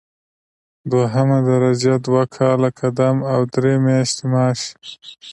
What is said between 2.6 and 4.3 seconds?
قدم او درې میاشتې